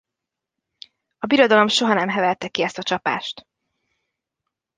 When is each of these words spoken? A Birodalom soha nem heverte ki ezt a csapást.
A 1.19 1.25
Birodalom 1.27 1.67
soha 1.69 1.93
nem 1.93 2.09
heverte 2.09 2.47
ki 2.47 2.61
ezt 2.63 2.77
a 2.77 2.83
csapást. 2.83 3.45